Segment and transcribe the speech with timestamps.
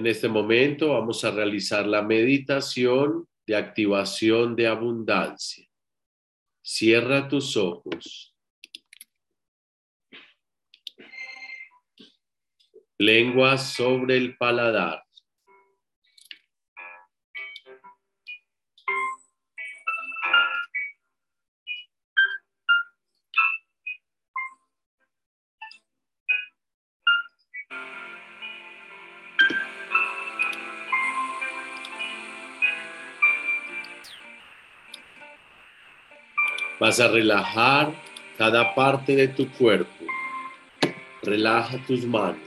[0.00, 5.68] En este momento vamos a realizar la meditación de activación de abundancia.
[6.62, 8.34] Cierra tus ojos.
[12.96, 15.04] Lengua sobre el paladar.
[36.80, 37.92] Vas a relajar
[38.38, 40.06] cada parte de tu cuerpo.
[41.22, 42.40] Relaja tus manos,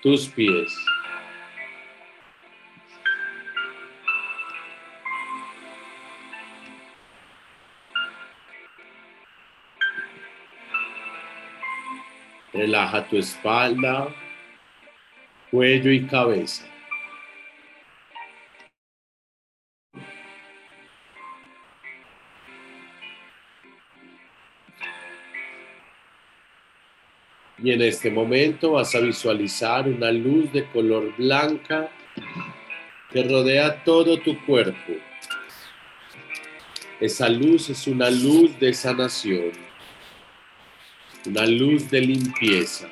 [0.00, 0.72] tus pies.
[12.52, 14.06] Relaja tu espalda,
[15.50, 16.73] cuello y cabeza.
[27.64, 31.90] Y en este momento vas a visualizar una luz de color blanca
[33.10, 34.92] que rodea todo tu cuerpo.
[37.00, 39.52] Esa luz es una luz de sanación,
[41.24, 42.86] una luz de limpieza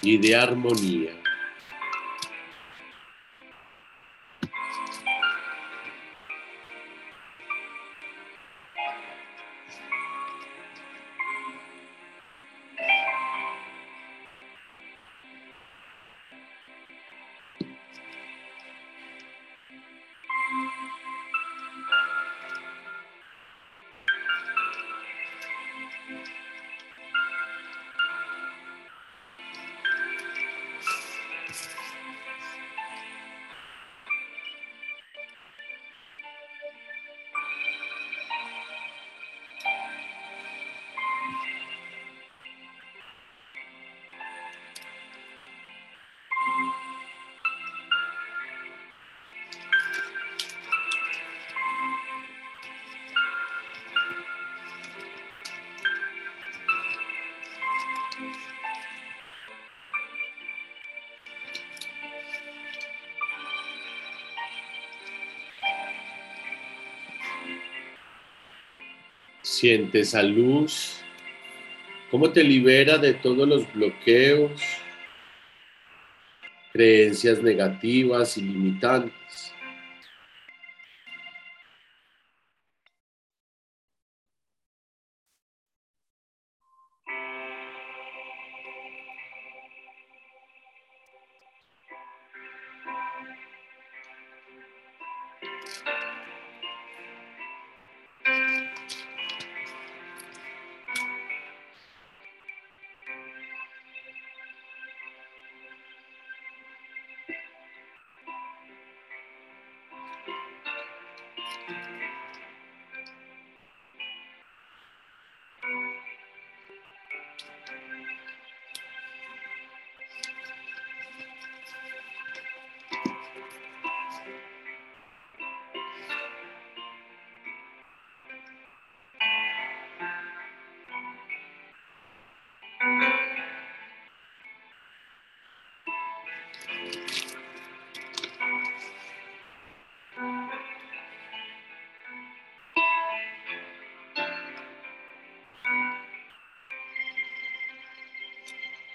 [0.00, 1.20] y de armonía.
[69.62, 70.96] Siente esa luz,
[72.10, 74.60] cómo te libera de todos los bloqueos,
[76.72, 79.51] creencias negativas y limitantes.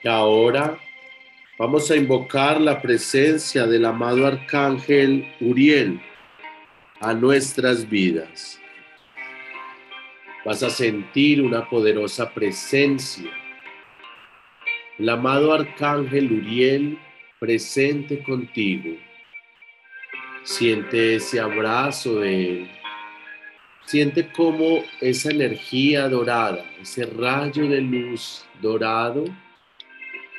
[0.07, 0.79] Ahora
[1.59, 5.99] vamos a invocar la presencia del amado arcángel Uriel
[7.01, 8.59] a nuestras vidas.
[10.45, 13.29] Vas a sentir una poderosa presencia.
[14.97, 16.97] El amado arcángel Uriel
[17.37, 18.97] presente contigo.
[20.43, 22.71] Siente ese abrazo de él.
[23.85, 29.25] Siente cómo esa energía dorada, ese rayo de luz dorado,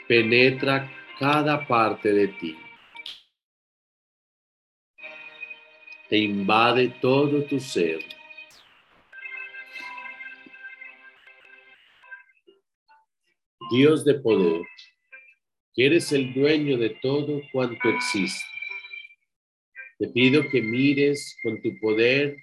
[0.08, 2.56] penetra cada parte de ti.
[6.08, 8.00] Te invade todo tu ser.
[13.70, 14.62] Dios de poder,
[15.74, 18.46] que eres el dueño de todo cuanto existe.
[19.98, 22.38] Te pido que mires con tu poder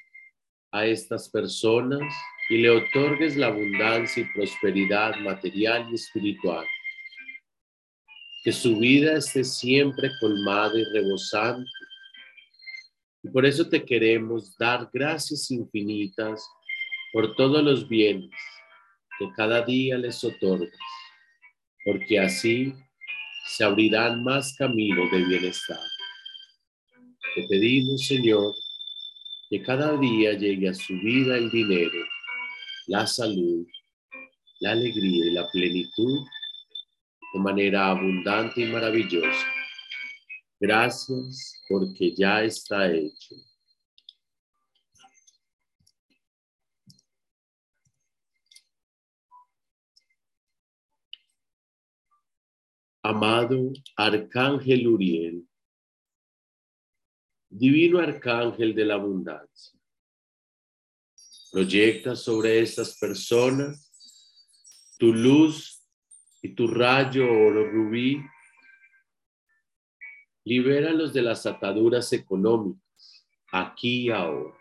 [0.72, 2.04] a estas personas
[2.50, 6.68] y le otorgues la abundancia y prosperidad material y espiritual
[8.46, 11.68] que su vida esté siempre colmada y rebosante.
[13.24, 16.48] Y por eso te queremos dar gracias infinitas
[17.12, 18.30] por todos los bienes
[19.18, 20.78] que cada día les otorgas,
[21.84, 22.72] porque así
[23.48, 25.80] se abrirán más caminos de bienestar.
[27.34, 28.54] Te pedimos, Señor,
[29.50, 31.98] que cada día llegue a su vida el dinero,
[32.86, 33.66] la salud,
[34.60, 36.28] la alegría y la plenitud
[37.36, 39.46] de manera abundante y maravillosa.
[40.58, 43.36] Gracias porque ya está hecho.
[53.04, 55.46] Amado Arcángel Uriel,
[57.50, 59.78] Divino Arcángel de la Abundancia,
[61.52, 63.92] proyecta sobre estas personas
[64.98, 65.75] tu luz
[66.46, 68.24] y tu rayo oro rubí.
[70.44, 74.56] Libéralos de las ataduras económicas, aquí y ahora.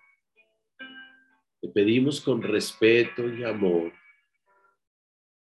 [1.60, 3.92] Te pedimos con respeto y amor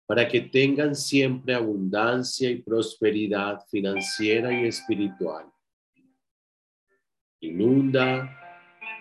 [0.05, 5.46] para que tengan siempre abundancia y prosperidad financiera y espiritual.
[7.38, 8.37] Inunda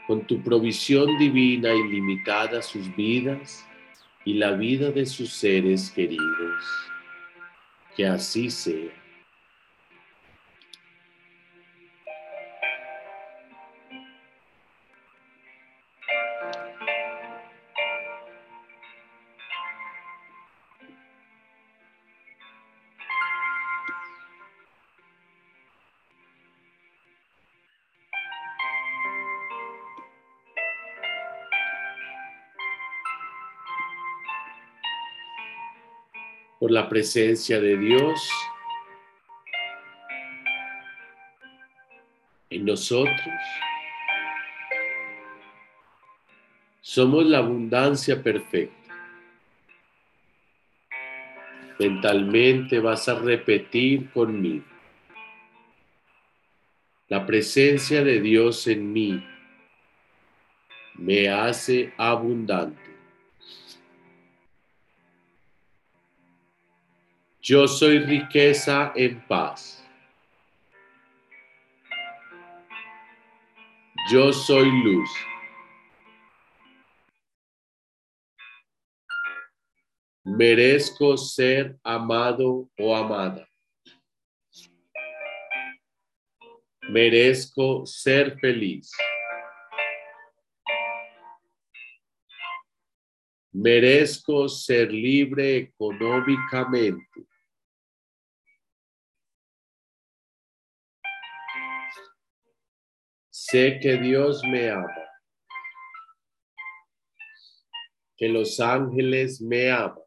[0.05, 3.65] con tu provisión divina ilimitada sus vidas
[4.25, 6.94] y la vida de sus seres queridos.
[7.95, 8.51] Que así
[36.65, 38.27] por la presencia de Dios
[42.49, 43.19] en nosotros.
[46.81, 48.95] Somos la abundancia perfecta.
[51.77, 54.65] Mentalmente vas a repetir conmigo.
[57.09, 59.23] La presencia de Dios en mí
[60.95, 62.94] me hace abundante.
[67.47, 69.87] Yo soy riqueza en paz.
[74.11, 75.09] Yo soy luz.
[80.23, 83.47] Merezco ser amado o amada.
[86.89, 88.89] Merezco ser feliz.
[93.53, 97.34] Merezco ser libre económicamente.
[103.47, 104.89] Sé que Dios me ama,
[108.17, 110.01] que los ángeles me aman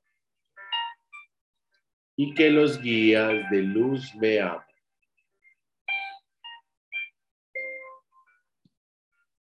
[2.17, 4.67] y que los guías de luz me aman.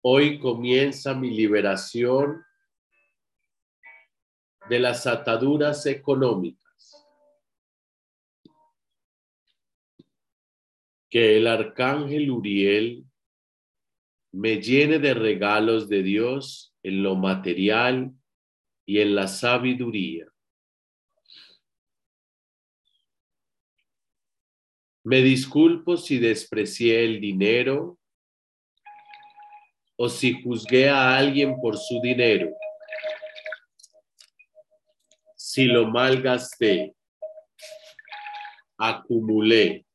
[0.01, 2.41] Hoy comienza mi liberación
[4.69, 7.05] de las ataduras económicas.
[11.09, 13.09] Que el arcángel Uriel
[14.33, 18.11] me llene de regalos de Dios en lo material
[18.85, 20.25] y en la sabiduría.
[25.03, 27.99] Me disculpo si desprecié el dinero
[29.97, 32.49] o si juzgué a alguien por su dinero,
[35.35, 36.95] si lo malgasté,
[38.77, 39.85] acumulé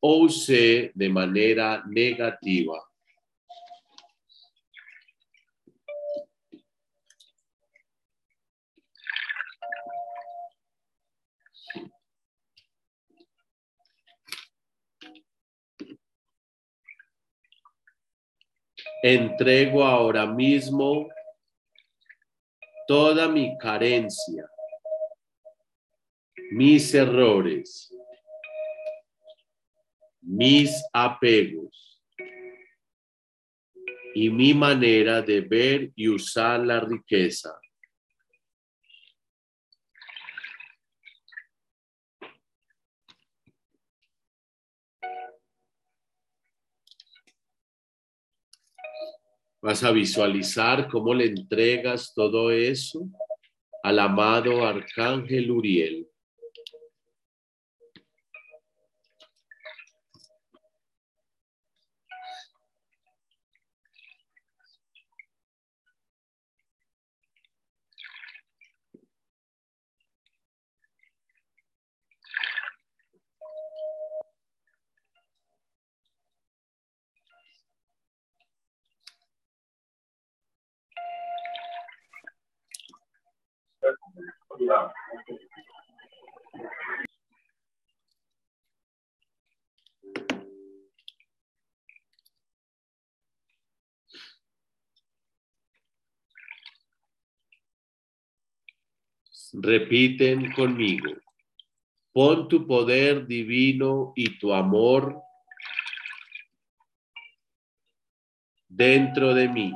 [0.00, 2.84] o usé de manera negativa.
[19.02, 21.08] Entrego ahora mismo
[22.88, 24.48] toda mi carencia,
[26.50, 27.92] mis errores,
[30.28, 32.02] mis apegos
[34.14, 37.58] y mi manera de ver y usar la riqueza.
[49.62, 53.08] Vas a visualizar cómo le entregas todo eso
[53.82, 56.06] al amado Arcángel Uriel.
[99.54, 101.14] Repiten conmigo.
[102.12, 105.22] Pon tu poder divino y tu amor
[108.68, 109.72] dentro de mí.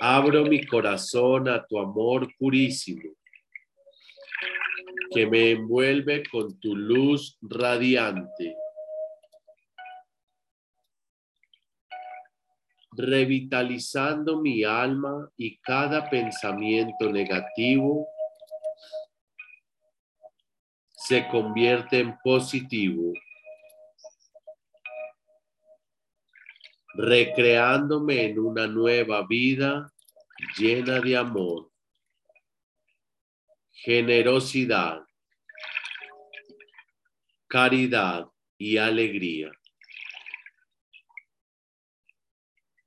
[0.00, 3.02] Abro mi corazón a tu amor purísimo,
[5.10, 8.54] que me envuelve con tu luz radiante.
[12.96, 18.08] Revitalizando mi alma y cada pensamiento negativo
[20.96, 23.12] se convierte en positivo,
[26.94, 29.92] recreándome en una nueva vida
[30.58, 31.70] llena de amor,
[33.70, 35.02] generosidad,
[37.46, 38.26] caridad
[38.58, 39.52] y alegría.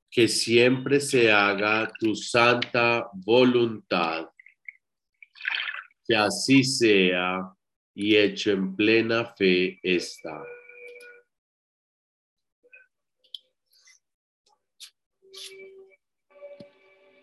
[0.09, 4.29] Que siempre se haga tu santa voluntad.
[6.05, 7.53] Que así sea
[7.93, 10.41] y hecho en plena fe está.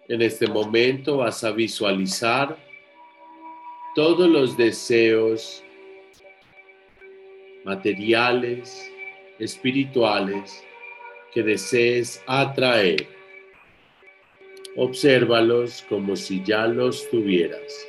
[0.09, 2.57] En este momento vas a visualizar
[3.97, 5.65] todos los deseos
[7.65, 8.89] materiales,
[9.41, 10.63] espirituales,
[11.37, 13.07] que desees atraer.
[14.75, 17.87] Obsérvalos como si ya los tuvieras.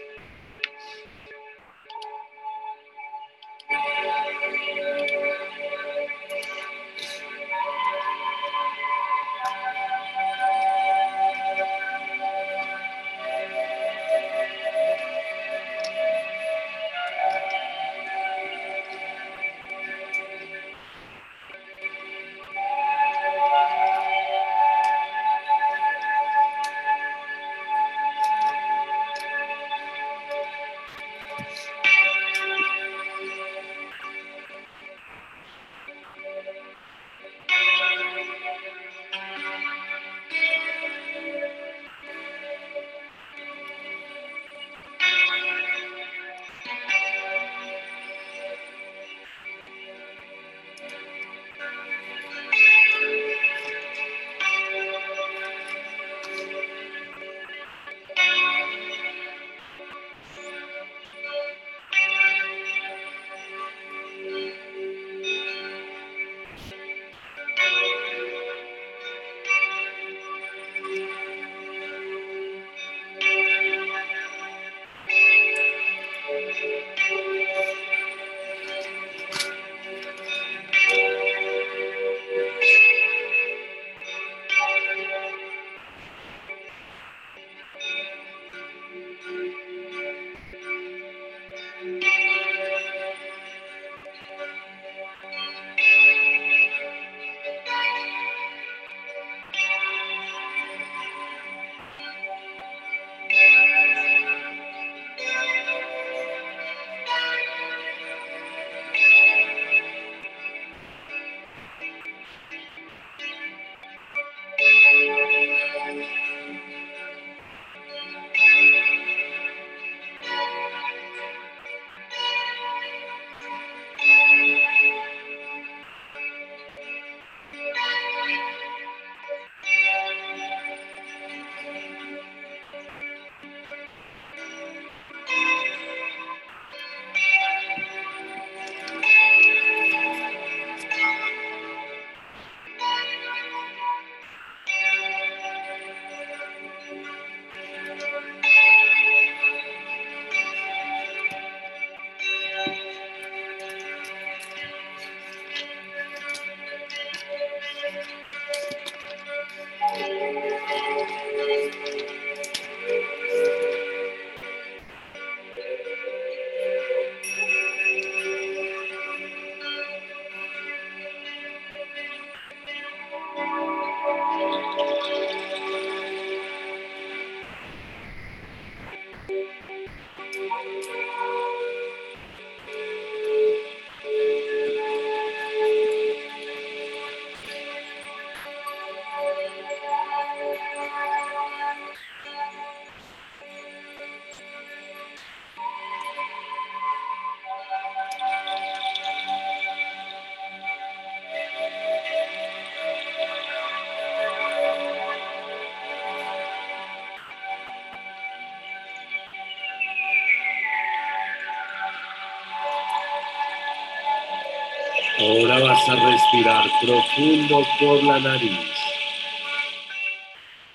[215.20, 218.70] Ahora vas a respirar profundo por la nariz,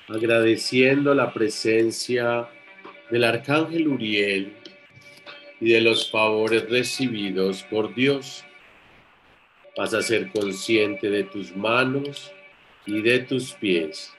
[0.08, 2.48] agradeciendo la presencia
[3.08, 4.52] del arcángel Uriel
[5.60, 8.44] y de los favores recibidos por Dios.
[9.76, 12.32] Vas a ser consciente de tus manos
[12.84, 14.12] y de tus pies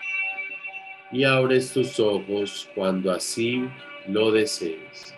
[1.12, 3.66] y abres tus ojos cuando así
[4.08, 5.14] lo desees.